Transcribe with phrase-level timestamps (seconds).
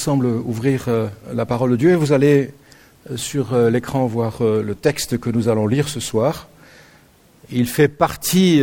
[0.00, 1.94] semble ouvrir euh, la parole de Dieu.
[1.94, 2.54] Vous allez
[3.10, 6.48] euh, sur euh, l'écran voir le texte que nous allons lire ce soir.
[7.52, 8.62] Il fait partie.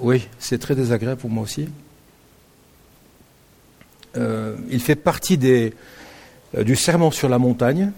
[0.00, 1.68] oui, c'est très désagréable pour moi aussi.
[4.16, 5.72] il fait partie des,
[6.58, 7.92] du serment sur la montagne.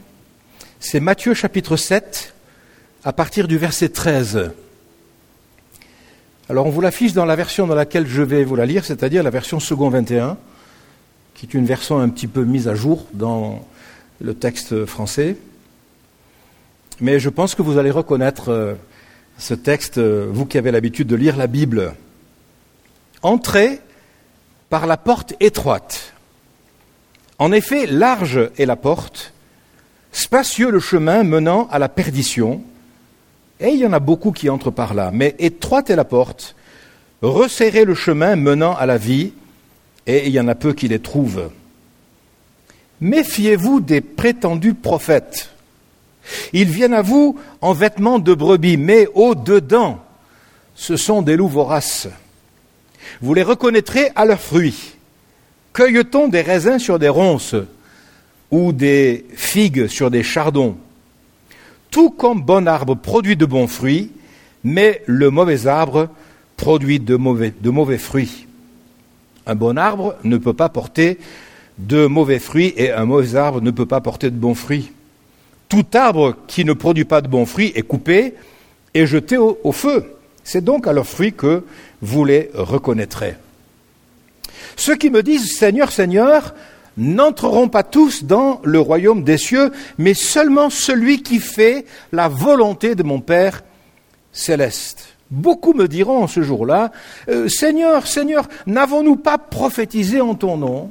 [0.78, 2.34] C'est Matthieu chapitre 7,
[3.02, 4.52] à partir du verset 13.
[6.48, 9.24] Alors on vous l'affiche dans la version dans laquelle je vais vous la lire, c'est-à-dire
[9.24, 10.38] la version second 21
[11.36, 13.62] qui est une version un petit peu mise à jour dans
[14.22, 15.36] le texte français.
[16.98, 18.74] Mais je pense que vous allez reconnaître euh,
[19.36, 21.94] ce texte, euh, vous qui avez l'habitude de lire la Bible.
[23.20, 23.80] Entrez
[24.70, 26.14] par la porte étroite.
[27.38, 29.34] En effet, large est la porte,
[30.12, 32.62] spacieux le chemin menant à la perdition,
[33.60, 36.56] et il y en a beaucoup qui entrent par là, mais étroite est la porte,
[37.20, 39.34] resserrez le chemin menant à la vie,
[40.06, 41.50] et il y en a peu qui les trouvent.
[43.00, 45.50] Méfiez-vous des prétendus prophètes.
[46.52, 50.02] Ils viennent à vous en vêtements de brebis, mais au-dedans,
[50.74, 52.08] ce sont des loups voraces.
[53.20, 54.94] Vous les reconnaîtrez à leurs fruits.
[55.72, 57.54] Cueille-t-on des raisins sur des ronces
[58.50, 60.76] ou des figues sur des chardons?
[61.90, 64.10] Tout comme bon arbre produit de bons fruits,
[64.64, 66.08] mais le mauvais arbre
[66.56, 68.45] produit de mauvais, de mauvais fruits.
[69.46, 71.18] Un bon arbre ne peut pas porter
[71.78, 74.92] de mauvais fruits et un mauvais arbre ne peut pas porter de bons fruits.
[75.68, 78.34] Tout arbre qui ne produit pas de bons fruits est coupé
[78.94, 80.16] et jeté au, feu.
[80.42, 81.64] C'est donc à leurs fruits que
[82.02, 83.36] vous les reconnaîtrez.
[84.76, 86.54] Ceux qui me disent Seigneur, Seigneur,
[86.96, 92.94] n'entreront pas tous dans le royaume des cieux, mais seulement celui qui fait la volonté
[92.94, 93.62] de mon Père
[94.32, 95.15] céleste.
[95.30, 96.92] Beaucoup me diront ce jour-là,
[97.28, 100.90] euh, Seigneur, Seigneur, n'avons-nous pas prophétisé en ton nom?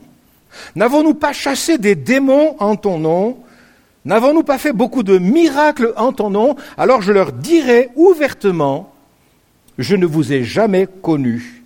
[0.75, 3.37] N'avons-nous pas chassé des démons en ton nom?
[4.03, 6.55] N'avons-nous pas fait beaucoup de miracles en ton nom?
[6.77, 8.93] Alors je leur dirai ouvertement,
[9.77, 11.63] je ne vous ai jamais connu.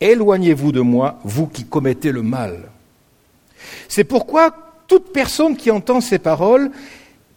[0.00, 2.68] Éloignez-vous de moi, vous qui commettez le mal.
[3.88, 4.54] C'est pourquoi
[4.86, 6.70] toute personne qui entend ces paroles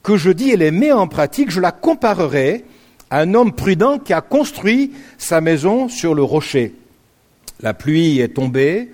[0.04, 2.66] que je dis et les met en pratique, je la comparerai
[3.12, 6.74] un homme prudent qui a construit sa maison sur le rocher.
[7.62, 8.90] La pluie est tombée,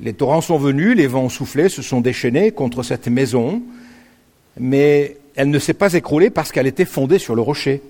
[0.00, 3.62] les torrents sont venus, les vents ont soufflé, se sont déchaînés contre cette maison,
[4.58, 7.82] mais elle ne s'est pas écroulée parce qu'elle était fondée sur le rocher.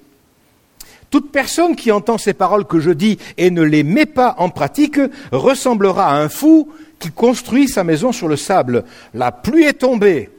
[1.10, 4.48] Toute personne qui entend ces paroles que je dis et ne les met pas en
[4.48, 5.00] pratique
[5.32, 6.68] ressemblera à un fou
[7.00, 8.84] qui construit sa maison sur le sable.
[9.12, 10.30] La pluie est tombée,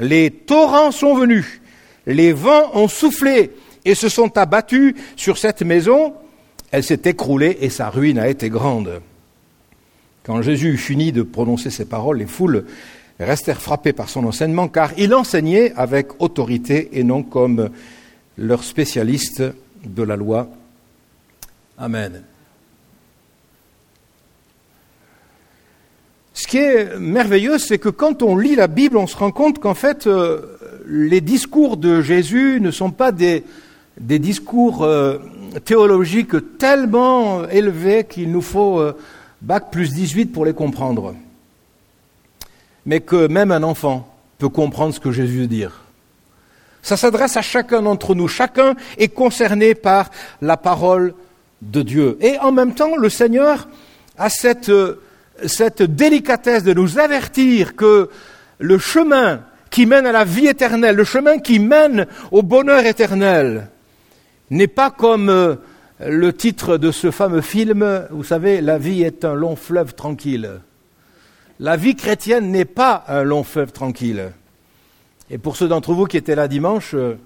[0.00, 1.60] les torrents sont venus,
[2.06, 3.52] les vents ont soufflé,
[3.86, 6.12] et se sont abattus sur cette maison,
[6.70, 9.00] elle s'est écroulée et sa ruine a été grande.
[10.24, 12.66] Quand Jésus eut fini de prononcer ces paroles, les foules
[13.20, 17.70] restèrent frappées par son enseignement, car il enseignait avec autorité et non comme
[18.36, 19.42] leur spécialiste
[19.84, 20.48] de la loi.
[21.78, 22.22] Amen.
[26.34, 29.58] Ce qui est merveilleux, c'est que quand on lit la Bible, on se rend compte
[29.58, 33.44] qu'en fait, euh, les discours de Jésus ne sont pas des,
[34.00, 35.18] des discours euh,
[35.64, 38.96] théologiques tellement élevés qu'il nous faut euh,
[39.42, 41.14] bac plus 18 pour les comprendre.
[42.84, 44.08] Mais que même un enfant
[44.38, 45.82] peut comprendre ce que Jésus veut dire.
[46.82, 48.28] Ça s'adresse à chacun d'entre nous.
[48.28, 51.14] Chacun est concerné par la parole
[51.62, 52.16] de Dieu.
[52.20, 53.66] Et en même temps, le Seigneur
[54.18, 55.00] a cette, euh,
[55.46, 58.10] cette délicatesse de nous avertir que
[58.58, 59.40] le chemin
[59.70, 63.68] qui mène à la vie éternelle, le chemin qui mène au bonheur éternel,
[64.50, 65.56] n'est pas comme euh,
[66.00, 70.60] le titre de ce fameux film, vous savez, La vie est un long fleuve tranquille.
[71.58, 74.32] La vie chrétienne n'est pas un long fleuve tranquille.
[75.30, 77.18] Et pour ceux d'entre vous qui étaient là dimanche, euh,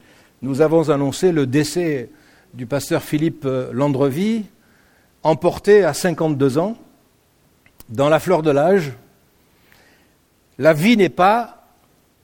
[0.42, 2.10] nous avons annoncé le décès
[2.54, 4.46] du pasteur Philippe euh, Landrevie,
[5.22, 6.78] emporté à 52 ans,
[7.88, 8.92] dans la fleur de l'âge.
[10.58, 11.66] La vie n'est pas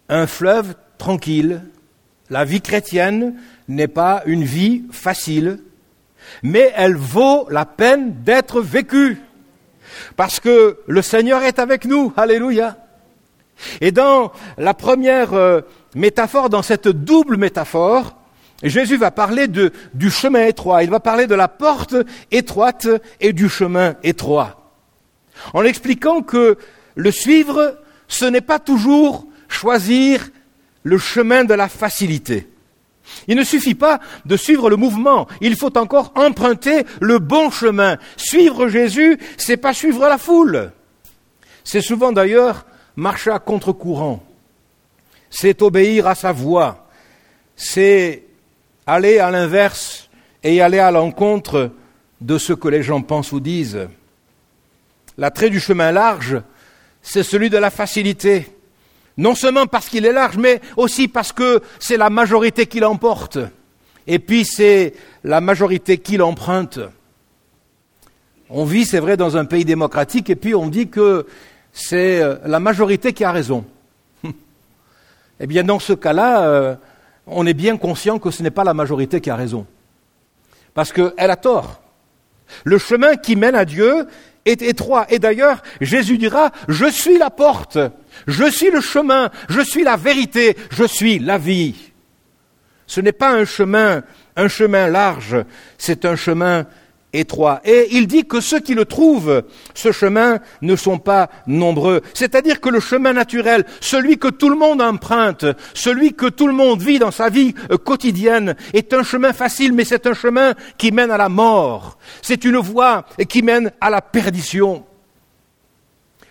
[0.08, 1.62] un fleuve tranquille.
[2.30, 3.34] La vie chrétienne
[3.68, 5.60] n'est pas une vie facile,
[6.42, 9.18] mais elle vaut la peine d'être vécue.
[10.16, 12.12] Parce que le Seigneur est avec nous.
[12.16, 12.76] Alléluia.
[13.80, 15.60] Et dans la première euh,
[15.94, 18.16] métaphore, dans cette double métaphore,
[18.62, 20.82] Jésus va parler du chemin étroit.
[20.82, 21.94] Il va parler de la porte
[22.30, 22.88] étroite
[23.20, 24.72] et du chemin étroit.
[25.52, 26.56] En expliquant que
[26.94, 30.28] le suivre, ce n'est pas toujours choisir
[30.86, 32.46] le chemin de la facilité.
[33.26, 37.98] Il ne suffit pas de suivre le mouvement, il faut encore emprunter le bon chemin.
[38.16, 40.70] Suivre Jésus, c'est pas suivre la foule.
[41.64, 44.24] C'est souvent d'ailleurs marcher à contre-courant.
[45.28, 46.86] C'est obéir à sa voix.
[47.56, 48.22] C'est
[48.86, 50.08] aller à l'inverse
[50.44, 51.72] et aller à l'encontre
[52.20, 53.88] de ce que les gens pensent ou disent.
[55.18, 56.40] L'attrait du chemin large,
[57.02, 58.55] c'est celui de la facilité.
[59.16, 63.38] Non seulement parce qu'il est large, mais aussi parce que c'est la majorité qui l'emporte.
[64.06, 66.78] Et puis c'est la majorité qui l'emprunte.
[68.50, 71.26] On vit, c'est vrai, dans un pays démocratique, et puis on dit que
[71.72, 73.64] c'est euh, la majorité qui a raison.
[75.40, 76.74] eh bien, dans ce cas-là, euh,
[77.26, 79.66] on est bien conscient que ce n'est pas la majorité qui a raison.
[80.74, 81.80] Parce qu'elle a tort.
[82.62, 84.06] Le chemin qui mène à Dieu
[84.46, 87.78] Et d'ailleurs, Jésus dira, je suis la porte,
[88.28, 91.92] je suis le chemin, je suis la vérité, je suis la vie.
[92.86, 94.02] Ce n'est pas un chemin,
[94.36, 95.36] un chemin large,
[95.78, 96.66] c'est un chemin
[97.64, 99.42] Et il dit que ceux qui le trouvent,
[99.74, 102.02] ce chemin, ne sont pas nombreux.
[102.14, 106.52] C'est-à-dire que le chemin naturel, celui que tout le monde emprunte, celui que tout le
[106.52, 110.54] monde vit dans sa vie euh, quotidienne, est un chemin facile, mais c'est un chemin
[110.78, 111.98] qui mène à la mort.
[112.22, 114.84] C'est une voie qui mène à la perdition.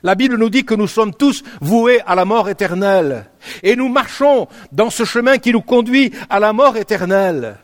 [0.03, 3.25] La Bible nous dit que nous sommes tous voués à la mort éternelle.
[3.63, 7.57] Et nous marchons dans ce chemin qui nous conduit à la mort éternelle.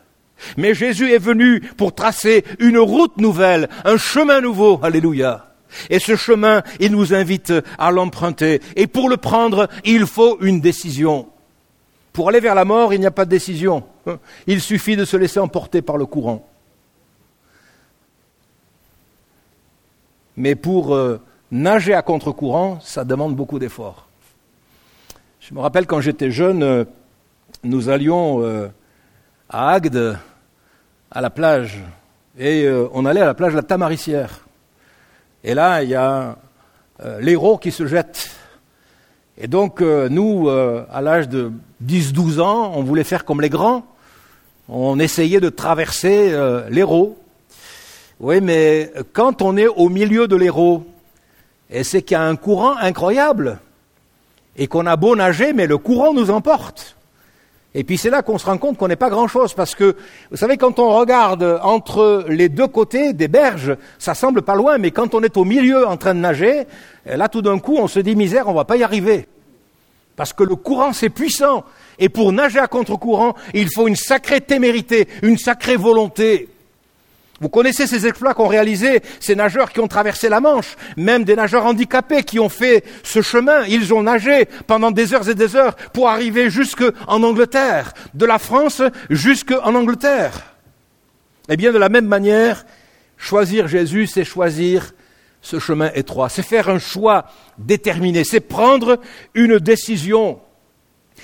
[0.56, 4.80] Mais Jésus est venu pour tracer une route nouvelle, un chemin nouveau.
[4.82, 5.52] Alléluia.
[5.90, 8.60] Et ce chemin, il nous invite à l'emprunter.
[8.76, 11.28] Et pour le prendre, il faut une décision.
[12.12, 13.84] Pour aller vers la mort, il n'y a pas de décision.
[14.46, 16.46] Il suffit de se laisser emporter par le courant.
[20.36, 24.08] Mais pour euh, nager à contre-courant, ça demande beaucoup d'efforts.
[25.40, 26.84] Je me rappelle quand j'étais jeune, euh,
[27.64, 28.68] nous allions euh,
[29.48, 30.18] à Agde
[31.14, 31.80] à la plage.
[32.38, 34.40] Et euh, on allait à la plage la Tamarissière.
[35.44, 36.36] Et là, il y a
[37.04, 38.30] euh, l'héros qui se jette.
[39.36, 41.52] Et donc, euh, nous, à l'âge de
[41.84, 43.84] 10-12 ans, on voulait faire comme les grands.
[44.68, 46.32] On essayait de traverser
[46.70, 47.18] l'héros.
[48.20, 50.86] Oui, mais quand on est au milieu de l'héros,
[51.68, 53.58] et c'est qu'il y a un courant incroyable,
[54.56, 56.96] et qu'on a beau nager, mais le courant nous emporte.
[57.74, 59.96] Et puis c'est là qu'on se rend compte qu'on n'est pas grand-chose, parce que,
[60.30, 64.76] vous savez, quand on regarde entre les deux côtés des berges, ça semble pas loin,
[64.76, 66.64] mais quand on est au milieu en train de nager,
[67.06, 69.26] eh, là tout d'un coup on se dit misère, on va pas y arriver.
[70.16, 71.64] Parce que le courant c'est puissant,
[71.98, 76.48] et pour nager à contre-courant, il faut une sacrée témérité, une sacrée volonté.
[77.42, 81.34] Vous connaissez ces exploits qu'ont réalisés ces nageurs qui ont traversé la Manche, même des
[81.34, 83.64] nageurs handicapés qui ont fait ce chemin.
[83.64, 88.38] Ils ont nagé pendant des heures et des heures pour arriver jusqu'en Angleterre, de la
[88.38, 88.80] France
[89.10, 90.54] jusqu'en Angleterre.
[91.48, 92.64] Eh bien, de la même manière,
[93.16, 94.92] choisir Jésus, c'est choisir
[95.40, 97.24] ce chemin étroit, c'est faire un choix
[97.58, 99.00] déterminé, c'est prendre
[99.34, 100.38] une décision.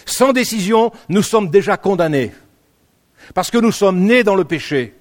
[0.04, 2.32] Sans décision, nous sommes déjà condamnés,
[3.34, 4.97] parce que nous sommes nés dans le péché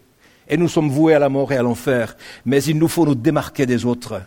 [0.50, 2.16] et nous sommes voués à la mort et à l'enfer,
[2.46, 4.22] mais il nous faut nous démarquer des autres.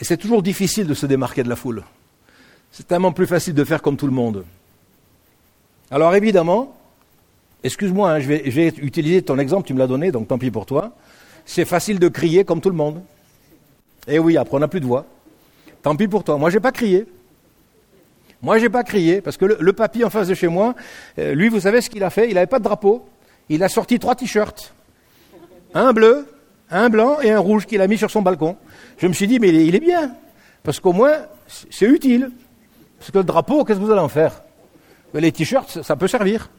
[0.00, 1.84] Et c'est toujours difficile de se démarquer de la foule.
[2.72, 4.44] C'est tellement plus facile de faire comme tout le monde.
[5.90, 6.76] Alors évidemment,
[7.62, 10.92] excuse-moi, hein, vais, utiliser ton exemple, tu me l'as donné, donc tant pis pour toi.
[11.44, 13.02] C'est facile de crier comme tout le monde.
[14.08, 15.06] Eh oui, après on n'a plus de voix.
[15.82, 16.38] Tant pis pour toi.
[16.38, 17.06] Moi, j'ai pas crié.
[18.40, 20.74] Moi, j'ai pas crié parce que le, le, papy en face de chez moi,
[21.18, 22.28] euh, lui, vous savez ce qu'il a fait?
[22.28, 23.06] Il n'avait pas de drapeau.
[23.48, 24.72] Il a sorti trois t-shirts
[25.74, 26.26] un bleu,
[26.70, 28.56] un blanc et un rouge qu'il a mis sur son balcon.
[28.98, 30.14] Je me suis dit, mais il est bien,
[30.62, 32.30] parce qu'au moins, c'est utile.
[32.98, 34.42] Parce que le drapeau, qu'est-ce que vous allez en faire?
[35.14, 36.50] Les t-shirts, ça peut servir.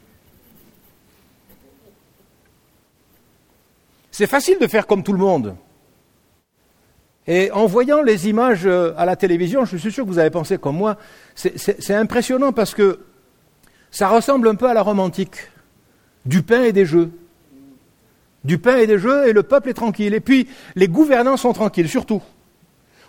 [4.11, 5.55] C'est facile de faire comme tout le monde.
[7.25, 10.29] Et en voyant les images euh, à la télévision, je suis sûr que vous avez
[10.29, 10.97] pensé comme moi,
[11.35, 12.99] c'est impressionnant parce que
[13.89, 15.49] ça ressemble un peu à la romantique,
[16.25, 17.11] du pain et des jeux
[18.43, 20.13] du pain et des jeux, et le peuple est tranquille.
[20.13, 22.21] Et puis, les gouvernants sont tranquilles, surtout.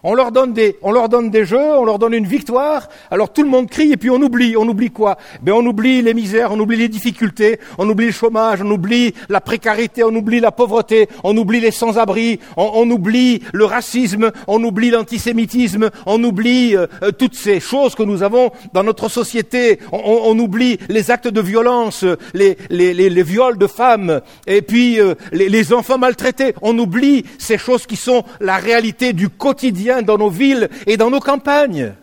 [0.06, 2.90] On leur donne des, on leur donne des jeux, on leur donne une victoire.
[3.10, 4.54] Alors tout le monde crie et puis on oublie.
[4.54, 8.12] On oublie quoi Ben on oublie les misères, on oublie les difficultés, on oublie le
[8.12, 13.40] chômage, on oublie la précarité, on oublie la pauvreté, on oublie les sans-abri, on, oublie
[13.54, 18.50] le racisme, on oublie l'antisémitisme, on oublie euh, euh, toutes ces choses que nous avons
[18.74, 19.78] dans notre société.
[19.90, 22.56] On, oublie les actes de violence, les,
[23.22, 26.54] viols de femmes, et puis euh, les enfants maltraités.
[26.60, 31.10] On oublie ces choses qui sont la réalité du quotidien dans nos villes et dans
[31.10, 31.94] nos campagnes.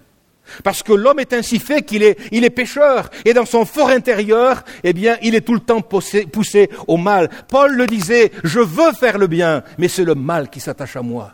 [0.64, 3.10] Parce que l'homme est ainsi fait qu'il est, pécheur.
[3.26, 7.30] Et dans son fort intérieur, eh bien, il est tout le temps poussé, au mal.
[7.48, 11.02] Paul le disait, je veux faire le bien, mais c'est le mal qui s'attache à
[11.02, 11.34] moi.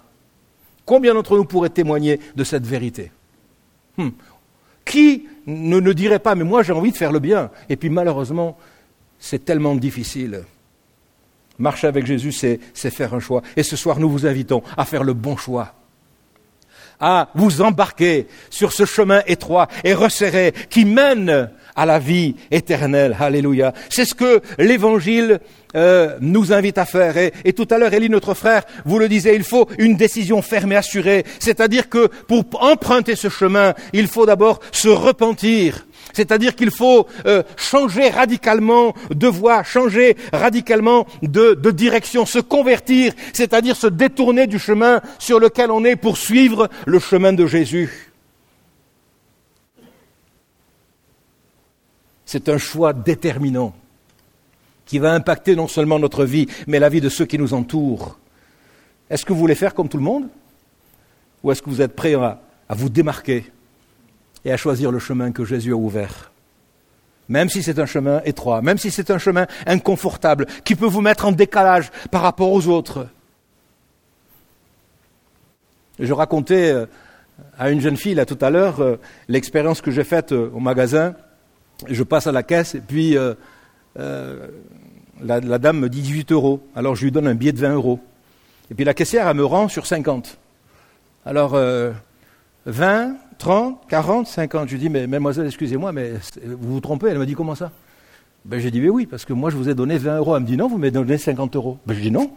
[0.86, 3.12] Combien d'entre nous pourraient témoigner de cette vérité?
[3.98, 4.10] Hmm.
[4.86, 8.58] Qui ne dirait pas, mais moi j'ai envie de faire le bien Et puis malheureusement,
[9.20, 10.44] c'est tellement difficile.
[11.60, 13.42] Marcher avec Jésus, c'est faire un choix.
[13.56, 15.74] Et ce soir, nous vous invitons à faire le bon choix
[17.00, 23.16] à vous embarquer sur ce chemin étroit et resserré qui mène à la vie éternelle.
[23.18, 23.74] Alléluia.
[23.90, 25.40] C'est ce que l'Évangile
[25.76, 27.16] euh, nous invite à faire.
[27.46, 30.72] Et, tout à l'heure, Élie, notre frère, vous le disait, il faut une décision ferme
[30.72, 31.24] et assurée.
[31.40, 35.86] C'est-à-dire que pour emprunter ce chemin, il faut d'abord se repentir.
[36.14, 43.14] C'est-à-dire qu'il faut euh, changer radicalement de voie, changer radicalement de, de direction, se convertir,
[43.34, 48.07] c'est-à-dire se détourner du chemin sur lequel on est pour suivre le chemin de Jésus.
[52.28, 53.74] C'est un choix déterminant
[54.86, 58.20] qui va impacter non seulement notre vie, mais la vie de ceux qui nous entourent.
[59.10, 60.28] Est-ce que vous voulez faire comme tout le monde?
[61.42, 63.50] Ou est-ce que vous êtes prêts à, vous démarquer
[64.44, 66.32] et à choisir le chemin que Jésus a ouvert?
[67.30, 71.02] Même si c'est un chemin étroit, même si c'est un chemin inconfortable, qui peut vous
[71.02, 73.08] mettre en décalage par rapport aux autres.
[75.98, 76.86] Je racontais euh,
[77.58, 80.60] à une jeune fille là tout à l'heure euh, l'expérience que j'ai faite euh, au
[80.60, 81.16] magasin
[81.88, 83.34] je passe à la caisse et puis euh,
[84.00, 84.48] euh,
[85.22, 86.62] la, dame me dit 18 euros.
[86.76, 88.00] Alors je lui donne un billet de 20 euros.
[88.72, 90.38] Et puis la caissière, elle me rend sur 50.
[91.26, 91.58] Alors
[92.66, 94.68] 20, 30, 40, 50.
[94.68, 96.14] Je lui dis, mais mademoiselle, excusez-moi, mais
[96.46, 97.08] vous vous trompez.
[97.08, 97.72] Elle me dit, comment ça?
[98.46, 100.36] Ben, J'ai dit, mais oui, parce que moi je vous ai donné 20 euros.
[100.36, 101.78] Elle me dit, non, vous m'avez donné 50 euros.
[101.86, 102.32] Ben, je dis, non,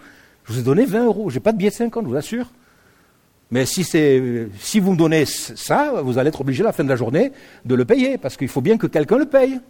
[0.45, 1.31] je vous ai donné 20 euros.
[1.31, 2.47] Je n'ai pas de billet de 50, je vous assure.
[3.51, 6.89] Mais si, si vous me donnez ça, vous allez être obligé à la fin de
[6.89, 7.33] la journée
[7.65, 9.61] de le payer, parce qu'il faut bien que quelqu'un le paye.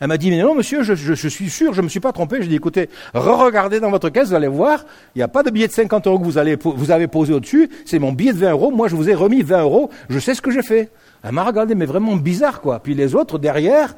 [0.00, 2.38] Elle m'a dit, mais non, monsieur, je, suis sûr, je ne me suis pas trompé.
[2.40, 5.50] J'ai dit, écoutez, re-regardez dans votre caisse, vous allez voir, il n'y a pas de
[5.50, 8.38] billet de 50 euros que vous, allez, vous avez posé au-dessus, c'est mon billet de
[8.38, 10.88] 20 euros, moi je vous ai remis 20 euros, je sais ce que j'ai fait.
[11.22, 12.80] Elle m'a regardé, mais vraiment bizarre, quoi.
[12.80, 13.94] Puis les autres, derrière,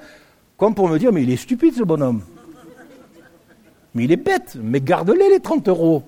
[0.56, 2.22] comme pour me dire, mais il est stupide, ce bonhomme.
[3.94, 6.02] Mais il est bête, mais garde-les, les 30 euros.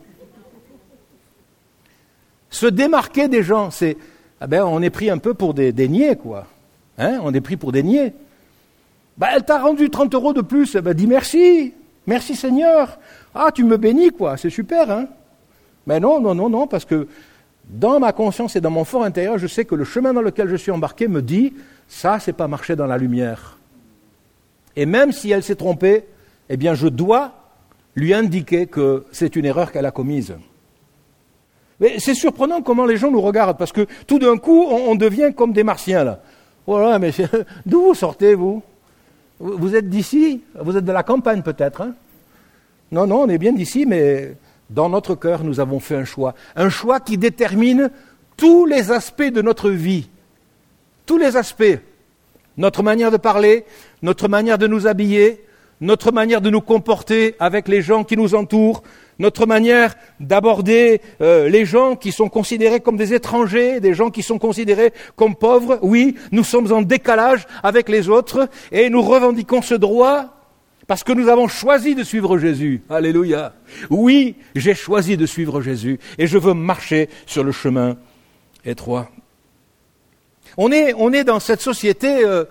[2.54, 3.96] Se démarquer des gens, c'est.
[4.40, 6.46] Ah ben, on est pris un peu pour des, des niais, quoi.
[6.98, 8.14] Hein on est pris pour des niais.
[9.18, 10.76] Ben, elle t'a rendu 30 euros de plus.
[10.76, 11.74] Eh ben, dis merci.
[12.06, 13.00] Merci Seigneur.
[13.34, 14.36] Ah, tu me bénis, quoi.
[14.36, 15.06] C'est super, hein.
[15.88, 17.08] Mais non, non, non, non, parce que
[17.68, 20.48] dans ma conscience et dans mon fort intérieur, je sais que le chemin dans lequel
[20.48, 21.54] je suis embarqué me dit
[21.88, 23.58] ça, c'est pas marcher dans la lumière.
[24.76, 26.04] Et même si elle s'est trompée,
[26.48, 27.32] eh bien, je dois
[27.96, 30.36] lui indiquer que c'est une erreur qu'elle a commise.
[31.98, 35.52] C'est surprenant comment les gens nous regardent, parce que tout d'un coup, on, devient comme
[35.52, 36.20] des martiens, là.
[36.66, 37.10] Voilà, mais
[37.66, 38.62] d'où vous sortez, vous
[39.38, 40.42] Vous êtes d'ici?
[40.58, 41.94] Vous êtes de la campagne, peut-être hein?
[42.92, 44.36] Non, non, on est bien d'ici, mais
[44.70, 46.34] dans notre cœur, nous avons fait un choix.
[46.54, 47.90] Un choix qui détermine
[48.36, 50.08] tous les aspects de notre vie.
[51.06, 51.78] Tous les aspects.
[52.56, 53.64] Notre manière de parler,
[54.02, 55.44] notre manière de nous habiller,
[55.80, 58.82] notre manière de nous comporter avec les gens qui nous entourent,
[59.18, 64.22] notre manière d'aborder euh, les gens qui sont considérés comme des étrangers, des gens qui
[64.22, 65.78] sont considérés comme pauvres.
[65.82, 70.34] Oui, nous sommes en décalage avec les autres et nous revendiquons ce droit
[70.86, 72.82] parce que nous avons choisi de suivre Jésus.
[72.90, 73.54] Alléluia.
[73.88, 77.96] Oui, j'ai choisi de suivre Jésus et je veux marcher sur le chemin
[78.64, 79.10] étroit.
[80.56, 82.44] On est, on est dans cette société euh,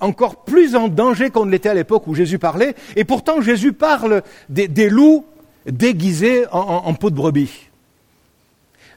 [0.00, 3.72] encore plus en danger qu'on ne l'était à l'époque où Jésus parlait, et pourtant Jésus
[3.72, 5.24] parle des loups
[5.66, 7.68] déguisé en, peau de brebis.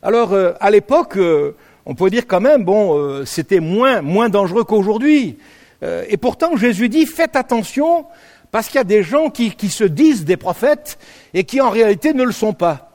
[0.01, 1.55] Alors, euh, à l'époque, euh,
[1.85, 5.37] on peut dire quand même, bon, euh, c'était moins, moins dangereux qu'aujourd'hui.
[5.81, 8.05] et pourtant, Jésus dit, faites attention,
[8.51, 10.99] parce qu'il y a des gens qui, qui, se disent des prophètes
[11.33, 12.91] et qui en réalité ne le sont pas.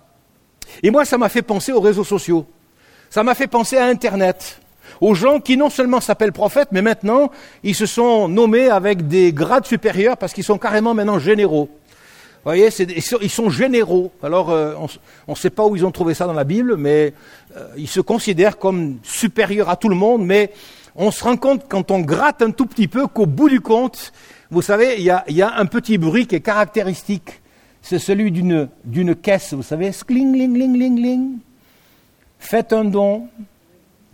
[0.82, 2.46] Et moi, ça m'a fait penser aux réseaux sociaux.
[3.08, 4.60] Ça m'a fait penser à Internet.
[5.00, 7.30] Aux gens qui non seulement s'appellent prophètes, mais maintenant,
[7.62, 11.68] ils se sont nommés avec des grades supérieurs parce qu'ils sont carrément maintenant généraux.
[12.44, 12.68] Vous voyez,
[13.22, 14.12] ils sont généraux.
[14.22, 14.74] Alors, euh,
[15.26, 17.14] on ne sait pas où ils ont trouvé ça dans la Bible, mais
[17.56, 20.26] euh, ils se considèrent comme supérieurs à tout le monde.
[20.26, 20.52] Mais
[20.94, 24.12] on se rend compte, quand on gratte un tout petit peu, qu'au bout du compte,
[24.50, 27.40] vous savez, il y a, un petit bruit qui est caractéristique.
[27.80, 31.30] C'est celui d'une, d'une caisse, vous savez, skling, ling, ling, ling, ling.
[32.38, 33.26] Faites un don,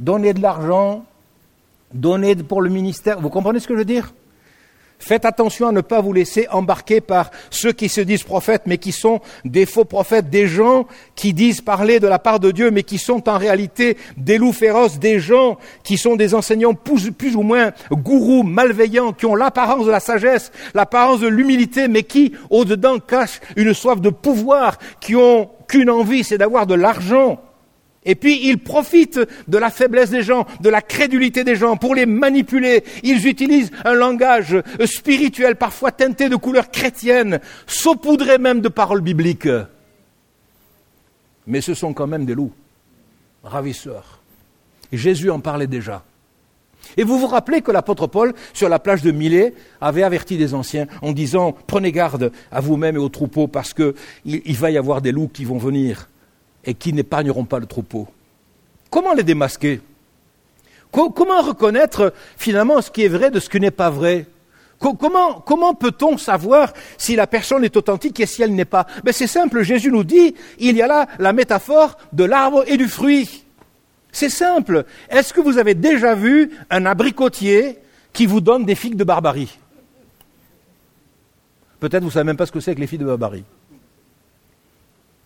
[0.00, 1.04] donnez de l'argent,
[1.95, 3.21] donnez pour le ministère.
[3.21, 4.12] Vous comprenez ce que je veux dire?
[4.99, 8.76] Faites attention à ne pas vous laisser embarquer par ceux qui se disent prophètes, mais
[8.76, 12.71] qui sont des faux prophètes, des gens qui disent parler de la part de Dieu,
[12.71, 17.35] mais qui sont en réalité des loups féroces, des gens qui sont des enseignants plus,
[17.35, 22.35] ou moins gourous, malveillants, qui ont l'apparence de la sagesse, l'apparence de l'humilité, mais qui,
[22.50, 27.40] au-dedans, cachent une soif de pouvoir, qui ont qu'une envie, c'est d'avoir de l'argent.
[28.04, 31.95] Et puis ils profitent de la faiblesse des gens, de la crédulité des gens pour
[31.95, 32.83] les manipuler.
[33.02, 39.49] Ils utilisent un langage spirituel parfois teinté de couleurs chrétiennes, saupoudré même de paroles bibliques.
[41.47, 42.52] Mais ce sont quand même des loups,
[43.45, 44.21] ravisseurs.
[44.92, 46.04] Jésus en parlait déjà.
[46.97, 50.54] Et vous vous rappelez que l'apôtre Paul, sur la plage de Milet, avait averti des
[50.54, 54.78] anciens en disant Prenez garde à vous-même et aux troupeaux, parce qu'il il va y
[54.78, 56.10] avoir des loups qui vont venir
[56.71, 58.07] et qui n'épargneront pas le troupeau.
[58.91, 59.81] Comment les démasquer?
[60.93, 64.27] Comment reconnaître finalement ce qui est vrai de ce qui n'est pas vrai?
[64.79, 68.87] Comment, comment peut-on savoir si la personne est authentique et si elle n'est pas?
[69.05, 72.77] Ben C'est simple, Jésus nous dit, il y a là la métaphore de l'arbre et
[72.77, 73.45] du fruit.
[74.12, 74.85] C'est simple.
[75.09, 77.79] Est-ce que vous avez déjà vu un abricotier
[78.12, 79.59] qui vous donne des figues de barbarie?
[81.81, 83.45] Peut-être vous ne savez même pas ce que c'est que les figues de barbarie.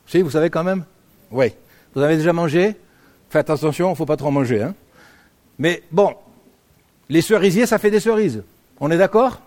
[0.07, 0.85] Si, vous savez quand même?
[1.31, 1.53] Oui.
[1.95, 2.77] Vous avez déjà mangé?
[3.31, 4.63] Faites attention, il ne faut pas trop manger.
[4.63, 4.75] Hein
[5.59, 6.15] Mais bon,
[7.09, 8.43] les cerisiers, ça fait des cerises.
[8.81, 9.41] On est d'accord?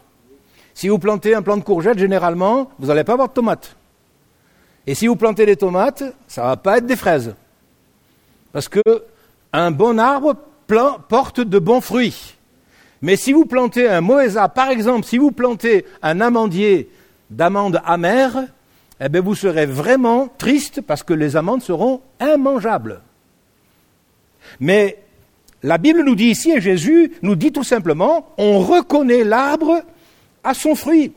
[0.74, 3.76] Si vous plantez un plant de courgettes, généralement, vous n'allez pas avoir de tomates.
[4.86, 7.36] Et si vous plantez des tomates, ça ne va pas être des fraises.
[8.54, 8.82] Parce que
[9.54, 10.36] un bon arbre
[11.10, 12.36] porte de bons fruits.
[13.02, 16.90] Mais si vous plantez un mauvais arbre, par exemple, si vous plantez un amandier
[17.30, 18.44] d'amandes amères,
[19.00, 23.02] eh bien vous serez vraiment triste parce que les amandes seront immangeables.
[24.60, 24.98] Mais
[25.64, 29.82] la Bible nous dit ici, et Jésus nous dit tout simplement, on reconnaît l'arbre
[30.44, 31.14] à son fruit.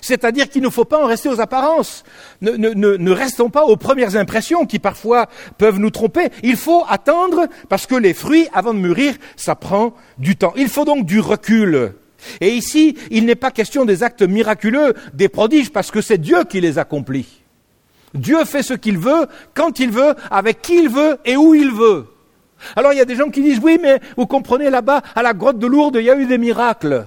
[0.00, 2.04] C'est-à-dire qu'il ne faut pas en rester aux apparences.
[2.40, 5.28] Ne, ne, restons pas aux premières impressions qui parfois
[5.58, 6.30] peuvent nous tromper.
[6.42, 10.54] Il faut attendre parce que les fruits, avant de mûrir, ça prend du temps.
[10.56, 11.94] Il faut donc du recul.
[12.40, 16.44] Et ici, il n'est pas question des actes miraculeux, des prodiges, parce que c'est Dieu
[16.44, 17.42] qui les accomplit.
[18.14, 21.72] Dieu fait ce qu'il veut, quand il veut, avec qui il veut et où il
[21.72, 22.06] veut.
[22.76, 25.32] Alors il y a des gens qui disent oui, mais vous comprenez là-bas, à la
[25.32, 27.06] grotte de Lourdes, il y a eu des miracles.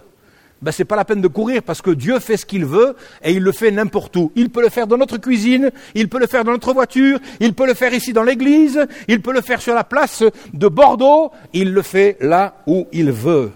[0.61, 2.95] Ben, ce n'est pas la peine de courir parce que Dieu fait ce qu'il veut
[3.23, 4.31] et il le fait n'importe où.
[4.35, 7.53] Il peut le faire dans notre cuisine, il peut le faire dans notre voiture, il
[7.53, 11.31] peut le faire ici dans l'église, il peut le faire sur la place de Bordeaux,
[11.53, 13.51] il le fait là où il veut.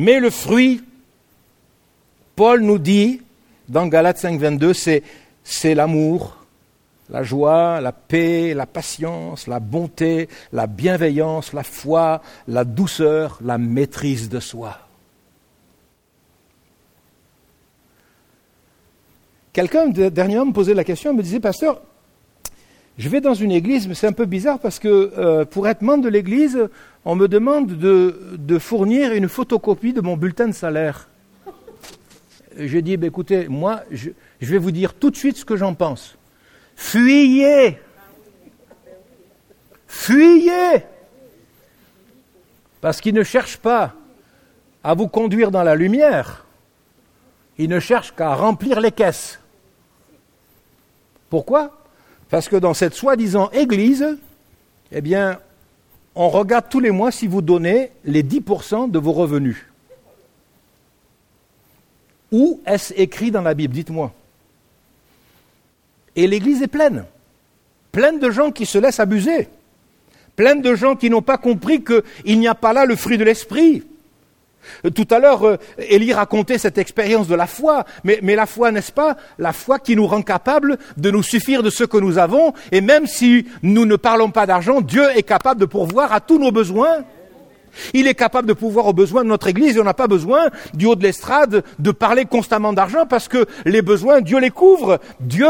[0.00, 0.82] Mais le fruit,
[2.34, 3.20] Paul nous dit
[3.68, 5.02] dans Galates 5.22, c'est,
[5.44, 6.38] c'est l'amour,
[7.10, 13.58] la joie, la paix, la patience, la bonté, la bienveillance, la foi, la douceur, la
[13.58, 14.78] maîtrise de soi.
[19.52, 21.82] Quelqu'un dernièrement me posait la question, me disait, pasteur,
[23.00, 25.80] je vais dans une église, mais c'est un peu bizarre parce que euh, pour être
[25.80, 26.68] membre de l'église,
[27.06, 31.08] on me demande de, fournir une photocopie de mon bulletin de salaire.
[32.58, 35.72] J'ai dit, ben, écoutez, moi, je vais vous dire tout de suite ce que j'en
[35.72, 36.18] pense.
[36.76, 37.78] Fuyez
[39.86, 40.84] Fuyez
[42.82, 43.94] Parce qu'ils ne cherchent pas
[44.84, 46.44] à vous conduire dans la lumière,
[47.56, 49.40] ils ne cherchent qu'à remplir les caisses.
[51.30, 51.79] Pourquoi?
[52.30, 54.16] Parce que dans cette soi-disant église,
[54.92, 55.40] eh bien,
[56.14, 59.66] on regarde tous les mois si vous donnez les 10% de vos revenus.
[62.32, 64.12] Où est-ce écrit dans la Bible Dites-moi.
[66.14, 67.04] Et l'église est pleine.
[67.90, 69.48] Pleine de gens qui se laissent abuser.
[70.36, 73.24] Pleine de gens qui n'ont pas compris qu'il n'y a pas là le fruit de
[73.24, 73.82] l'esprit.
[74.94, 78.92] Tout à l'heure, euh, Élie racontait cette expérience de la foi, mais, la foi, n'est-ce
[78.92, 79.16] pas?
[79.38, 82.80] La foi qui nous rend capables de nous suffire de ce que nous avons, et
[82.80, 86.52] même si nous ne parlons pas d'argent, Dieu est capable de pourvoir à tous nos
[86.52, 87.04] besoins.
[87.94, 90.48] Il est capable de pouvoir aux besoins de notre Église et on n'a pas besoin,
[90.74, 94.98] du haut de l'estrade, de parler constamment d'argent parce que les besoins, Dieu les couvre.
[95.20, 95.46] Dieu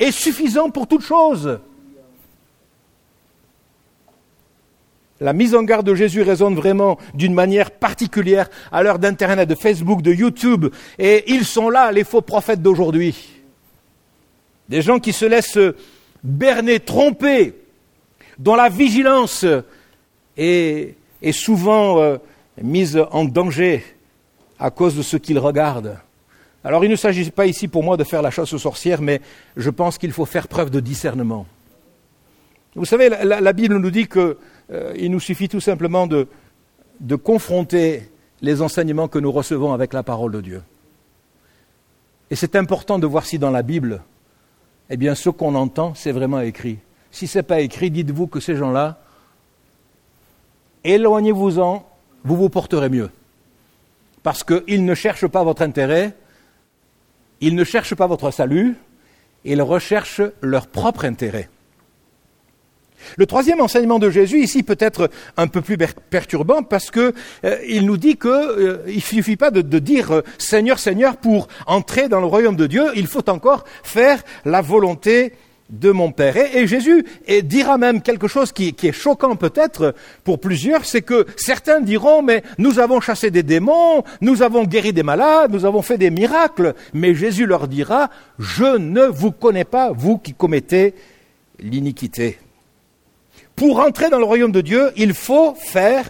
[0.00, 1.60] est suffisant pour toute chose.
[5.20, 9.54] La mise en garde de Jésus résonne vraiment d'une manière particulière à l'heure d'Internet, de
[9.54, 10.66] Facebook, de YouTube.
[10.98, 13.14] Et ils sont là, les faux prophètes d'aujourd'hui.
[14.70, 15.58] Des gens qui se laissent
[16.24, 17.54] berner, tromper,
[18.38, 19.44] dont la vigilance
[20.38, 20.94] est,
[21.32, 22.16] souvent euh,
[22.62, 23.84] mise en danger
[24.58, 25.98] à cause de ce qu'ils regardent.
[26.64, 29.20] Alors il ne s'agit pas ici pour moi de faire la chasse aux sorcières, mais
[29.56, 31.46] je pense qu'il faut faire preuve de discernement.
[32.76, 34.36] Vous savez, la, Bible nous dit qu'il
[34.70, 36.28] euh, nous suffit tout simplement de,
[37.00, 38.10] de confronter
[38.42, 40.62] les enseignements que nous recevons avec la parole de Dieu.
[42.30, 44.02] Et c'est important de voir si dans la Bible,
[44.88, 46.78] eh bien, ce qu'on entend, c'est vraiment écrit.
[47.10, 49.00] Si ce n'est pas écrit, dites-vous que ces gens-là,
[50.84, 51.86] éloignez-vous-en,
[52.24, 53.10] vous vous porterez mieux.
[54.22, 56.14] Parce qu'ils ne cherchent pas votre intérêt,
[57.40, 58.76] ils ne cherchent pas votre salut,
[59.44, 61.48] ils recherchent leur propre intérêt.
[63.16, 65.76] Le troisième enseignement de Jésus ici peut être un peu plus
[66.10, 67.12] perturbant parce que
[67.44, 72.08] euh, nous dit qu'il euh, il suffit pas de, dire euh, Seigneur, Seigneur pour entrer
[72.08, 72.84] dans le royaume de Dieu.
[72.96, 75.32] Il faut encore faire la volonté
[75.70, 76.36] de mon Père.
[76.36, 77.04] Et, Jésus
[77.44, 82.22] dira même quelque chose qui, qui est choquant peut-être pour plusieurs, c'est que certains diront
[82.22, 86.10] mais nous avons chassé des démons, nous avons guéri des malades, nous avons fait des
[86.10, 86.74] miracles.
[86.92, 88.10] Mais Jésus leur dira
[88.40, 90.94] je ne vous connais pas, vous qui commettez
[91.60, 92.38] l'iniquité.
[93.60, 96.08] Pour entrer dans le royaume de Dieu, il faut faire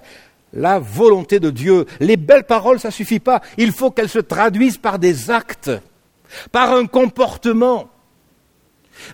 [0.53, 1.85] la volonté de Dieu.
[1.99, 3.43] Les belles paroles, ça suffit pas.
[3.59, 5.73] Il faut qu'elles se traduisent par des actes,
[6.53, 7.91] par un comportement.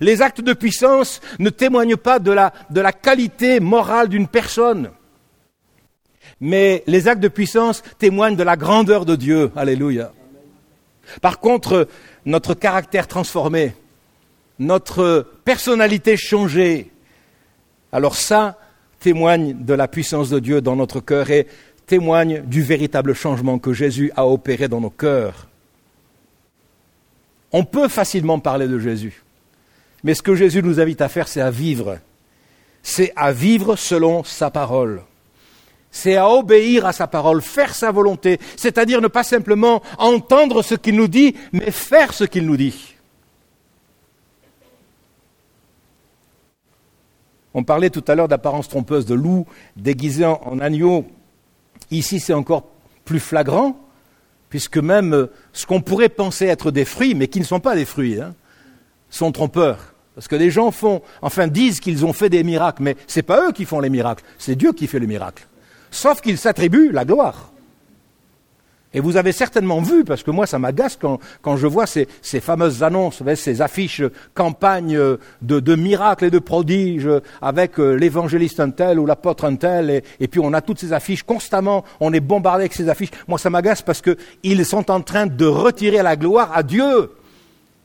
[0.03, 4.91] Les actes de puissance ne témoignent pas de la, de la qualité morale d'une personne.
[6.39, 9.51] Mais les actes de puissance témoignent de la grandeur de Dieu.
[9.57, 10.13] Alléluia.
[11.23, 11.89] Par contre,
[12.27, 13.75] notre caractère transformé,
[14.59, 16.93] notre personnalité changée,
[17.93, 18.59] alors ça
[19.01, 21.47] témoigne de la puissance de Dieu dans notre cœur et
[21.87, 25.47] témoigne du véritable changement que Jésus a opéré dans nos cœurs.
[27.53, 29.23] On peut facilement parler de Jésus,
[30.03, 31.99] mais ce que Jésus nous invite à faire, c'est à vivre.
[32.83, 35.03] C'est à vivre selon sa parole.
[35.91, 40.75] C'est à obéir à sa parole, faire sa volonté, c'est-à-dire ne pas simplement entendre ce
[40.75, 42.96] qu'il nous dit, mais faire ce qu'il nous dit.
[47.59, 51.07] On parlait tout à l'heure d'apparence trompeuse de loup déguisé en, agneau.
[51.91, 52.65] Ici, c'est encore
[53.07, 53.81] plus flagrant,
[54.51, 57.75] puisque même euh, ce qu'on pourrait penser être des fruits, mais qui ne sont pas
[57.75, 58.35] des fruits, hein,
[59.09, 59.95] sont trompeurs.
[60.15, 63.23] Parce que les gens font, enfin disent qu'ils ont fait des miracles, mais ce n'est
[63.23, 65.49] pas eux qui font les miracles, c'est Dieu qui fait les miracles.
[65.91, 67.53] Sauf qu'ils s'attribuent la gloire.
[68.97, 72.09] Et vous avez certainement vu, parce que moi ça m'agace quand, quand, je vois ces,
[72.23, 74.99] ces fameuses annonces, ces affiches campagnes
[75.43, 77.11] de, de, miracles et de prodiges
[77.43, 80.79] avec euh, l'évangéliste un tel ou l'apôtre un tel, et, et, puis on a toutes
[80.81, 83.11] ces affiches constamment, on est bombardé avec ces affiches.
[83.29, 87.11] Moi ça m'agace parce qu'ils sont en train de retirer la gloire à Dieu.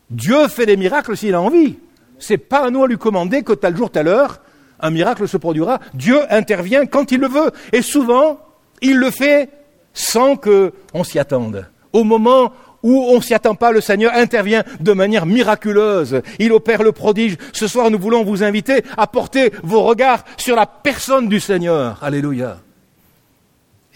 [0.09, 1.77] Dieu fait des miracles s'il a envie.
[2.19, 4.39] C'est pas à nous à lui commander que tel jour, telle heure,
[4.79, 5.81] un miracle se produira.
[5.93, 7.51] Dieu intervient quand il le veut.
[7.73, 8.39] Et souvent,
[8.81, 9.49] il le fait
[9.93, 11.67] sans qu'on s'y attende.
[11.93, 16.21] Au moment où on ne s'y attend pas, le Seigneur intervient de manière miraculeuse.
[16.39, 17.37] Il opère le prodige.
[17.53, 22.03] Ce soir, nous voulons vous inviter à porter vos regards sur la personne du Seigneur.
[22.03, 22.59] Alléluia.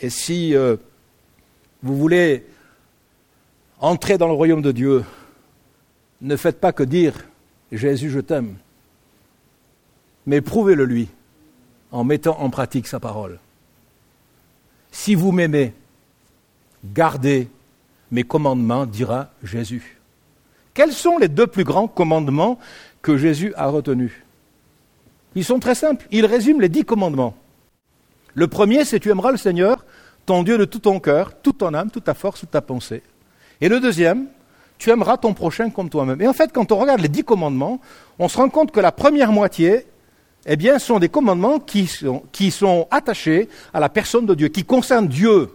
[0.01, 0.75] Et si euh,
[1.81, 2.45] vous voulez
[3.79, 5.03] entrer dans le royaume de Dieu,
[6.21, 7.13] ne faites pas que dire
[7.71, 8.55] Jésus, je t'aime,
[10.25, 11.09] mais prouvez-le lui
[11.91, 13.39] en mettant en pratique sa parole.
[14.91, 15.73] Si vous m'aimez,
[16.93, 17.49] Gardez
[18.11, 19.97] mes commandements, dira Jésus.
[20.73, 22.59] Quels sont les deux plus grands commandements
[23.01, 24.11] que Jésus a retenus?
[25.35, 26.05] Ils sont très simples.
[26.11, 27.35] Il résume les dix commandements.
[28.33, 29.85] Le premier, c'est tu aimeras le Seigneur,
[30.25, 33.01] ton Dieu de tout ton cœur, toute ton âme, toute ta force, toute ta pensée.
[33.61, 34.27] Et le deuxième,
[34.77, 36.21] tu aimeras ton prochain comme toi-même.
[36.21, 37.79] Et en fait, quand on regarde les dix commandements,
[38.19, 39.85] on se rend compte que la première moitié,
[40.45, 44.49] eh bien, sont des commandements qui sont, qui sont attachés à la personne de Dieu,
[44.49, 45.49] qui concernent Dieu.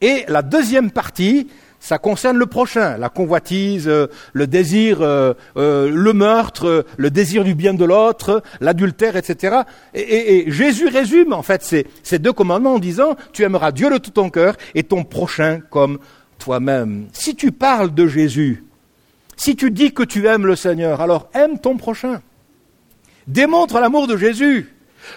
[0.00, 1.48] Et la deuxième partie,
[1.84, 7.44] ça concerne le prochain, la convoitise, euh, le désir, euh, euh, le meurtre, le désir
[7.44, 9.58] du bien de l'autre, l'adultère, etc.
[9.92, 13.98] Et, Jésus résume en fait ces, ces, deux commandements en disant tu aimeras Dieu de
[13.98, 15.98] tout ton cœur et ton prochain comme
[16.38, 17.08] toi-même.
[17.12, 18.64] Si tu parles de Jésus,
[19.36, 22.22] si tu dis que tu aimes le Seigneur, alors aime ton prochain.
[23.26, 24.74] Démontre l'amour de Jésus,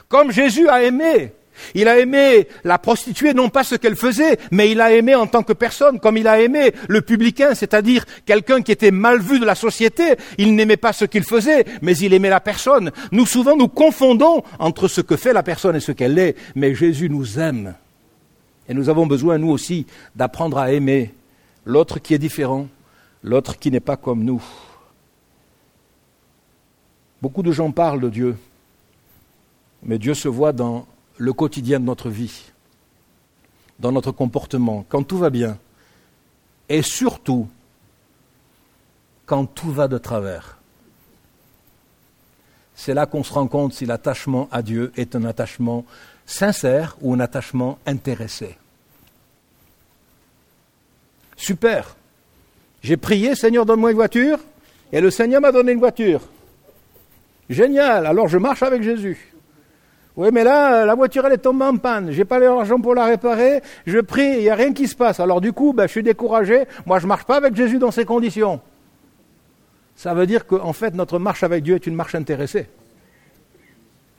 [0.09, 1.31] comme Jésus a aimé.
[1.73, 5.27] Il a aimé la prostituée, non pas ce qu'elle faisait, mais il a aimé en
[5.27, 9.39] tant que personne, comme il a aimé le publicain, c'est-à-dire quelqu'un qui était mal vu
[9.39, 10.15] de la société.
[10.37, 12.91] Il n'aimait pas ce qu'il faisait, mais il aimait la personne.
[13.11, 16.75] Nous souvent nous confondons entre ce que fait la personne et ce qu'elle est, mais
[16.75, 17.75] Jésus nous aime.
[18.69, 21.13] Et nous avons besoin, nous aussi, d'apprendre à aimer
[21.65, 22.67] l'autre qui est différent,
[23.23, 24.43] l'autre qui n'est pas comme nous.
[27.21, 28.37] Beaucoup de gens parlent de Dieu,
[29.83, 30.85] mais Dieu se voit dans
[31.17, 32.51] le quotidien de notre vie,
[33.79, 35.57] dans notre comportement, quand tout va bien,
[36.69, 37.47] et surtout
[39.25, 40.57] quand tout va de travers.
[42.75, 45.83] C'est là qu'on se rend compte si l'attachement à Dieu est un attachement
[46.25, 48.57] sincère ou un attachement intéressé.
[51.35, 51.95] Super.
[52.83, 54.39] J'ai prié, Seigneur, donne-moi une voiture,
[54.91, 56.21] et le Seigneur m'a donné une voiture.
[57.49, 59.33] Génial, alors je marche avec Jésus.
[60.17, 62.11] Oui, mais là, la voiture, elle est tombée en panne.
[62.11, 63.61] J'ai pas l'argent pour la réparer.
[63.85, 65.19] Je prie, il n'y a rien qui se passe.
[65.19, 66.63] Alors du coup, ben, je suis découragé.
[66.87, 68.59] Moi, je ne marche pas avec Jésus dans ces conditions.
[69.95, 72.67] Ça veut dire qu'en fait, notre marche avec Dieu est une marche intéressée.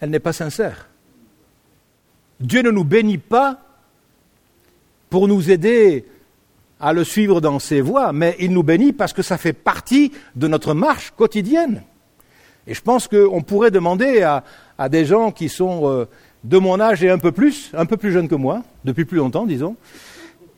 [0.00, 0.88] elle n'est pas sincère.
[2.38, 3.58] Dieu ne nous bénit pas
[5.10, 6.04] pour nous aider
[6.78, 10.12] à le suivre dans ses voies, mais il nous bénit parce que ça fait partie
[10.36, 11.82] de notre marche quotidienne.
[12.68, 14.44] Et je pense qu'on pourrait demander à,
[14.88, 16.04] des gens qui sont euh,
[16.44, 19.18] de mon âge et un peu plus, un peu plus jeunes que moi, depuis plus
[19.18, 19.76] longtemps, disons,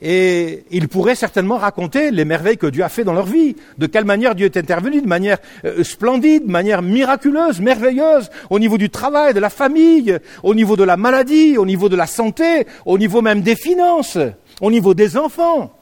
[0.02, 3.87] et ils pourraient certainement raconter les merveilles que Dieu a fait dans leur vie, de
[3.87, 8.78] quelle manière Dieu est intervenu, de manière euh, splendide, de manière miraculeuse, merveilleuse, au niveau
[8.78, 12.66] du travail, de la famille, au niveau de la maladie, au niveau de la santé,
[12.87, 14.18] au niveau même des finances,
[14.61, 15.72] au niveau des enfants.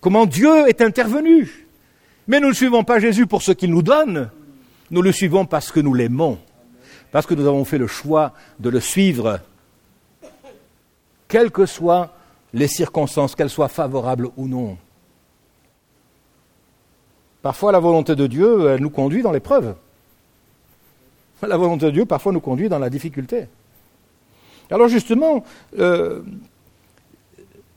[0.00, 1.66] Comment Dieu est intervenu.
[2.26, 4.30] Mais nous ne suivons pas Jésus pour ce qu'il nous donne,
[4.90, 6.38] nous le suivons parce que nous l'aimons,
[7.10, 9.40] parce que nous avons fait le choix de le suivre,
[11.26, 12.14] quelles que soient
[12.52, 14.78] les circonstances, qu'elles soient favorables ou non.
[17.42, 19.74] Parfois, la volonté de Dieu nous conduit dans l'épreuve.
[21.42, 23.46] La volonté de Dieu, parfois, nous conduit dans la difficulté.
[24.70, 25.44] Alors justement,
[25.78, 26.20] euh,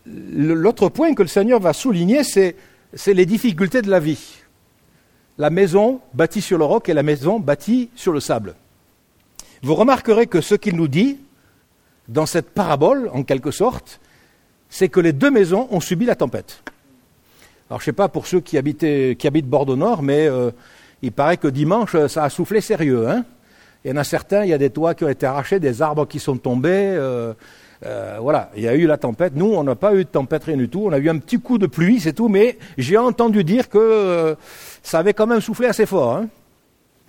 [0.05, 2.55] l'autre point que le Seigneur va souligner, c'est
[3.07, 4.39] les difficultés de la vie.
[5.37, 8.55] La maison bâtie sur le roc et la maison bâtie sur le sable.
[9.63, 11.19] Vous remarquerez que ce qu'il nous dit,
[12.07, 13.99] dans cette parabole, en quelque sorte,
[14.69, 16.63] c'est que les deux maisons ont subi la tempête.
[17.69, 20.51] Alors je ne sais pas pour ceux qui, habitent Bordeaux Nord, mais euh,
[21.01, 23.07] il paraît que dimanche, ça a soufflé sérieux.
[23.07, 23.23] Hein
[23.85, 25.81] il y en a certains, il y a des toits qui ont été arrachés, des
[25.81, 26.69] arbres qui sont tombés.
[26.69, 27.33] Euh,
[27.85, 29.33] euh, voilà, il y a eu la tempête.
[29.35, 30.83] Nous, on n'a pas eu de tempête, rien du tout.
[30.85, 34.35] On a eu un petit coup de pluie, c'est tout, mais j'ai entendu dire que
[34.83, 36.15] ça avait quand même soufflé assez fort.
[36.15, 36.27] Hein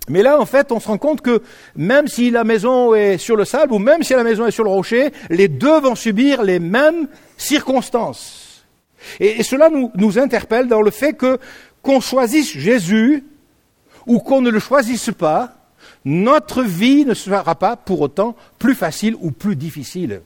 [0.09, 1.43] mais là, en fait, on se rend compte que
[1.77, 4.65] même si la maison est sur le sable ou même si la maison est sur
[4.65, 8.65] le rocher, les deux vont subir les mêmes circonstances.
[9.21, 11.39] Et, cela nous, interpelle dans le fait que
[11.83, 13.25] qu'on choisisse Jésus
[14.07, 15.55] ou qu'on ne le choisisse pas,
[16.05, 20.23] notre vie ne sera pas pour autant plus facile ou plus difficile.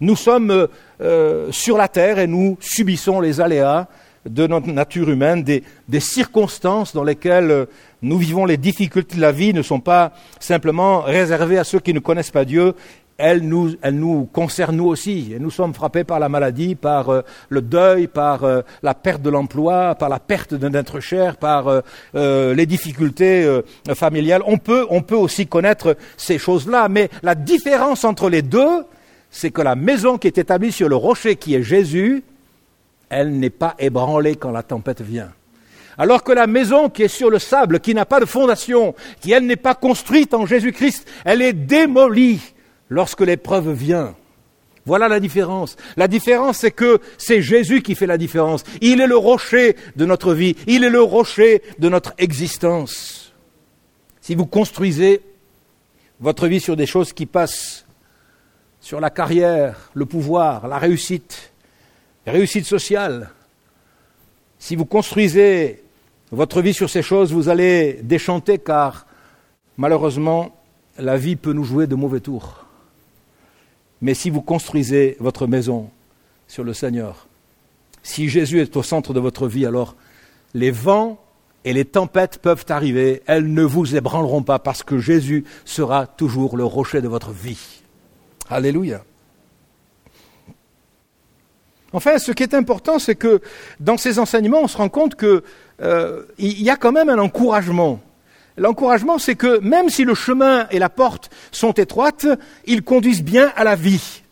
[0.00, 0.66] Nous sommes euh,
[1.00, 3.88] euh, sur la terre et nous subissons les aléas
[4.28, 5.62] de notre nature humaine, des,
[6.00, 7.66] circonstances dans lesquelles euh,
[8.02, 11.94] nous vivons les difficultés de la vie ne sont pas simplement réservées à ceux qui
[11.94, 12.74] ne connaissent pas Dieu,
[13.16, 15.32] elles nous, elles nous concernent nous aussi.
[15.34, 19.22] Et nous sommes frappés par la maladie, par euh, le deuil, par euh, la perte
[19.22, 21.82] de l'emploi, par la perte d'un être cher, par
[22.14, 23.60] les difficultés
[23.94, 24.42] familiales.
[24.46, 28.84] On peut, on peut aussi connaître ces choses-là, mais la différence entre les deux,
[29.30, 32.24] c'est que la maison qui est établie sur le rocher qui est Jésus,
[33.08, 35.32] elle n'est pas ébranlée quand la tempête vient.
[35.96, 39.32] Alors que la maison qui est sur le sable, qui n'a pas de fondation, qui
[39.32, 42.40] elle n'est pas construite en Jésus-Christ, elle est démolie
[42.88, 44.14] lorsque l'épreuve vient.
[44.86, 45.76] Voilà la différence.
[45.96, 48.64] La différence, c'est que c'est Jésus qui fait la différence.
[48.82, 50.56] Il est le rocher de notre vie.
[50.66, 53.32] Il est le rocher de notre existence.
[54.20, 55.22] Si vous construisez
[56.20, 57.86] votre vie sur des choses qui passent
[58.80, 61.53] sur la carrière, le pouvoir, la réussite,
[62.26, 63.30] réussite sociale.
[64.58, 65.82] Si vous construisez
[66.30, 69.06] votre vie sur ces choses, vous allez déchanter car
[69.76, 70.54] malheureusement,
[70.98, 72.64] la vie peut nous jouer de mauvais tours.
[74.00, 75.90] Mais si vous construisez votre maison
[76.48, 77.26] sur le Seigneur,
[78.02, 79.96] si Jésus est au centre de votre vie, alors
[80.52, 81.18] les vents
[81.64, 86.56] et les tempêtes peuvent arriver, elles ne vous ébranleront pas parce que Jésus sera toujours
[86.56, 87.82] le rocher de votre vie.
[88.50, 89.02] Alléluia.
[91.94, 93.40] Enfin, ce qui est important, c'est que
[93.78, 95.42] dans ces enseignements, on se rend compte qu'il
[95.80, 98.00] euh, y a quand même un encouragement.
[98.56, 102.26] L'encouragement, c'est que même si le chemin et la porte sont étroites,
[102.66, 104.22] ils conduisent bien à la vie.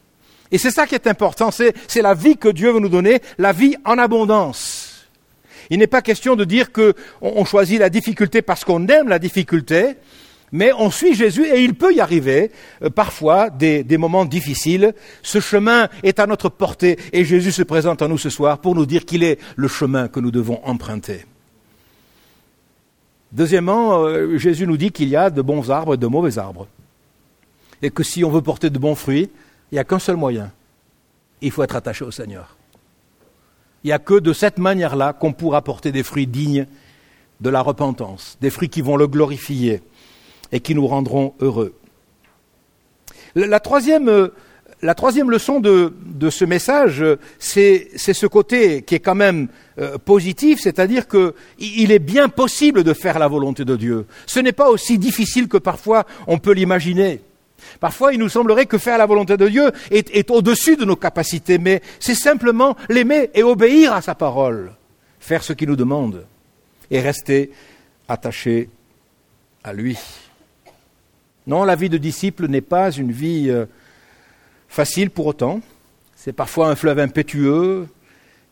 [0.51, 3.53] Et c'est ça qui est important, c'est la vie que Dieu veut nous donner, la
[3.53, 5.07] vie en abondance.
[5.71, 9.95] Il n'est pas question de dire qu'on choisit la difficulté parce qu'on aime la difficulté,
[10.53, 14.95] mais on suit Jésus et il peut y arriver euh, parfois des, moments difficiles.
[15.23, 18.75] Ce chemin est à notre portée et Jésus se présente à nous ce soir pour
[18.75, 21.25] nous dire qu'il est le chemin que nous devons emprunter.
[23.33, 26.69] Deuxièmement, euh, Jésus nous dit qu'il y a de bons arbres et de mauvais arbres.
[27.81, 29.31] Et que si on veut porter de bons fruits,
[29.71, 30.53] il n'y a qu'un seul moyen.
[31.41, 32.57] Il faut être attaché au Seigneur.
[33.83, 36.67] Il n'y a que de cette manière-là qu'on pourra porter des fruits dignes
[37.41, 39.83] de la repentance, des fruits qui vont le glorifier
[40.53, 41.75] et qui nous rendront heureux.
[43.35, 44.29] La troisième, euh,
[44.95, 45.93] troisième leçon de,
[46.31, 47.05] ce message,
[47.39, 52.93] c'est ce côté qui est quand même euh, positif, c'est-à-dire qu'il est bien possible de
[52.93, 54.07] faire la volonté de Dieu.
[54.27, 57.21] Ce n'est pas aussi difficile que parfois on peut l'imaginer.
[57.79, 61.59] Parfois, il nous semblerait que faire la volonté de Dieu est au-dessus de nos capacités,
[61.59, 64.73] mais c'est simplement l'aimer et obéir à sa parole,
[65.21, 66.27] faire ce qu'il nous demande
[66.91, 67.53] et rester
[68.09, 68.69] attaché
[69.63, 69.97] à lui.
[71.47, 73.67] Non, la vie de disciple n'est pas une vie euh,
[74.69, 75.61] facile pour autant.
[76.15, 77.89] C'est parfois un fleuve impétueux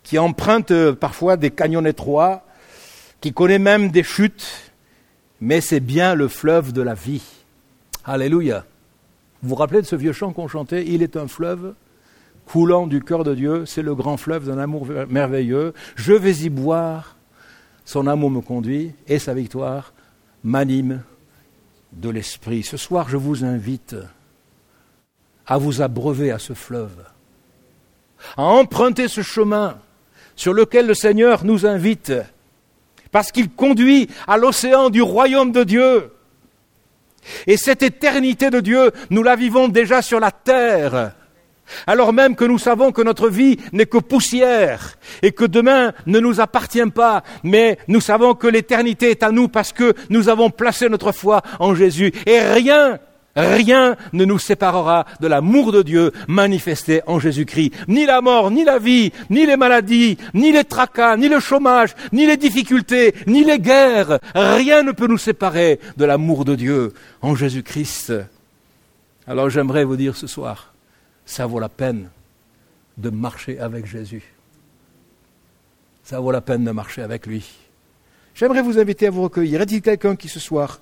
[0.02, 2.44] qui emprunte euh, parfois des canyons étroits,
[3.20, 4.72] qui connaît même des chutes,
[5.40, 7.22] mais c'est bien le fleuve de la vie.
[8.04, 8.64] Alléluia.
[9.42, 10.84] Vous vous rappelez de ce vieux chant qu'on chantait?
[10.86, 11.74] Il est un fleuve
[12.46, 15.72] coulant du cœur de Dieu, c'est le grand fleuve d'un amour merveilleux.
[15.94, 17.16] Je vais y boire,
[17.84, 19.92] son amour me conduit et sa victoire
[20.42, 21.02] m'anime
[21.92, 22.62] de l'esprit.
[22.62, 23.96] Ce soir, je vous invite
[25.46, 27.04] à vous abreuver à ce fleuve,
[28.36, 29.78] à emprunter ce chemin
[30.36, 32.12] sur lequel le Seigneur nous invite,
[33.10, 36.12] parce qu'il conduit à l'océan du royaume de Dieu.
[37.46, 41.14] Et cette éternité de Dieu, nous la vivons déjà sur la terre,
[41.86, 46.20] alors même que nous savons que notre vie n'est que poussière et que demain ne
[46.20, 50.50] nous appartient pas, mais nous savons que l'éternité est à nous parce que nous avons
[50.50, 52.12] placé notre foi en Jésus.
[52.26, 52.98] Et rien,
[53.36, 57.72] rien ne nous séparera de l'amour de Dieu manifesté en Jésus-Christ.
[57.88, 61.94] Ni la mort, ni la vie, ni les maladies, ni les tracas, ni le chômage,
[62.12, 64.18] ni les difficultés, ni les guerres.
[64.34, 68.12] Rien ne peut nous séparer de l'amour de Dieu en Jésus-Christ.
[69.26, 70.72] Alors j'aimerais vous dire ce soir,
[71.30, 72.10] ça vaut la peine
[72.98, 74.24] de marcher avec Jésus.
[76.02, 77.48] Ça vaut la peine de marcher avec lui.
[78.34, 79.60] J'aimerais vous inviter à vous recueillir.
[79.60, 80.80] Est-il quelqu'un qui ce soir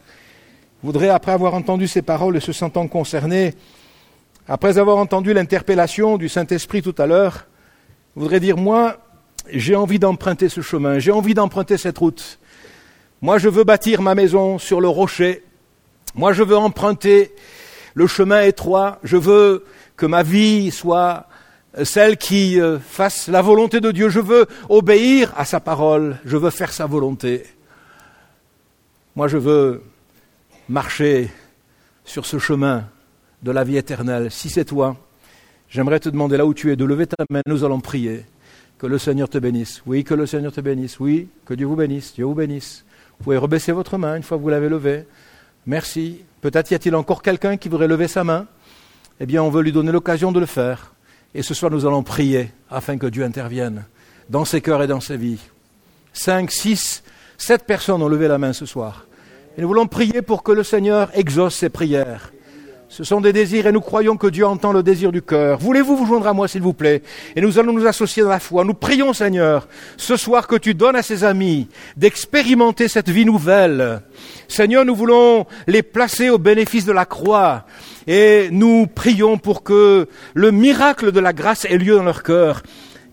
[0.82, 3.54] voudrait, après avoir entendu ces paroles et se sentant concerné,
[4.48, 7.46] après avoir entendu l'interpellation du Saint-Esprit tout à l'heure,
[8.16, 8.96] voudrait dire, moi,
[9.50, 12.38] j'ai envie d'emprunter ce chemin, j'ai envie d'emprunter cette route.
[13.20, 15.44] Moi, je veux bâtir ma maison sur le rocher.
[16.14, 17.34] Moi, je veux emprunter
[17.92, 18.98] le chemin étroit.
[19.02, 19.66] Je veux
[19.98, 21.26] que ma vie soit
[21.84, 24.08] celle qui euh, fasse la volonté de Dieu.
[24.08, 26.16] Je veux obéir à sa parole.
[26.24, 27.44] Je veux faire sa volonté.
[29.16, 29.82] Moi, je veux
[30.68, 31.28] marcher
[32.04, 32.84] sur ce chemin
[33.42, 34.30] de la vie éternelle.
[34.30, 34.96] Si c'est toi,
[35.68, 37.42] j'aimerais te demander là où tu es de lever ta main.
[37.46, 38.24] Nous allons prier.
[38.78, 39.82] Que le Seigneur te bénisse.
[39.84, 41.00] Oui, que le Seigneur te bénisse.
[41.00, 42.14] Oui, que Dieu vous bénisse.
[42.14, 42.84] Dieu vous bénisse.
[43.18, 45.04] Vous pouvez rebaisser votre main une fois que vous l'avez levée.
[45.66, 46.20] Merci.
[46.40, 48.46] Peut-être y a-t-il encore quelqu'un qui voudrait lever sa main
[49.20, 50.92] eh bien, on veut lui donner l'occasion de le faire.
[51.34, 53.84] Et ce soir, nous allons prier afin que Dieu intervienne
[54.28, 55.40] dans ses cœurs et dans ses vies.
[56.12, 57.02] Cinq, six,
[57.36, 59.06] sept personnes ont levé la main ce soir.
[59.56, 62.32] Et nous voulons prier pour que le Seigneur exauce ses prières.
[62.90, 65.58] Ce sont des désirs et nous croyons que Dieu entend le désir du cœur.
[65.58, 67.02] Voulez-vous vous joindre à moi, s'il vous plaît?
[67.36, 68.64] Et nous allons nous associer dans la foi.
[68.64, 74.00] Nous prions, Seigneur, ce soir que tu donnes à ses amis d'expérimenter cette vie nouvelle.
[74.48, 77.66] Seigneur, nous voulons les placer au bénéfice de la croix.
[78.06, 82.62] Et nous prions pour que le miracle de la grâce ait lieu dans leur cœur,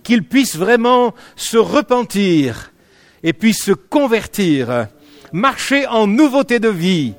[0.04, 2.72] qu'ils puissent vraiment se repentir
[3.24, 4.88] et puissent se convertir,
[5.34, 7.14] marcher en nouveauté de vie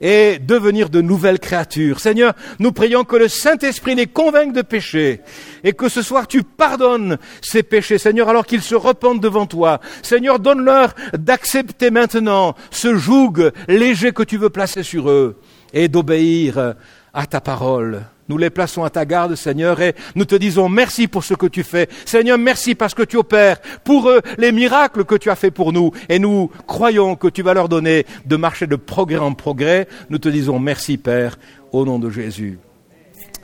[0.00, 2.00] et devenir de nouvelles créatures.
[2.00, 5.20] Seigneur, nous prions que le Saint-Esprit les convainque de péché
[5.64, 9.80] et que ce soir tu pardonnes ces péchés, Seigneur, alors qu'ils se repentent devant toi.
[10.02, 15.40] Seigneur, donne-leur d'accepter maintenant ce joug léger que tu veux placer sur eux
[15.72, 16.74] et d'obéir
[17.12, 18.02] à ta parole.
[18.28, 21.46] Nous les plaçons à ta garde, Seigneur, et nous te disons merci pour ce que
[21.46, 21.88] tu fais.
[22.04, 25.72] Seigneur, merci parce que tu opères pour eux les miracles que tu as fait pour
[25.72, 25.92] nous.
[26.08, 29.88] Et nous croyons que tu vas leur donner de marcher de progrès en progrès.
[30.10, 31.38] Nous te disons merci, Père,
[31.72, 32.58] au nom de Jésus.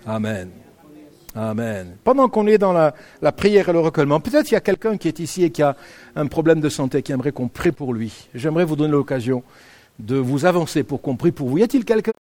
[0.07, 0.51] Amen.
[1.35, 1.97] Amen.
[2.05, 2.93] Pendant qu'on est dans la,
[3.33, 5.77] prière et le recueillement, peut-être il y a quelqu'un qui est ici et qui a
[6.15, 8.29] un problème de santé, qui aimerait qu'on prie pour lui.
[8.35, 9.43] J'aimerais vous donner l'occasion
[9.99, 11.59] de vous avancer pour qu'on prie pour vous.
[11.59, 12.13] Y a-t-il quelqu'un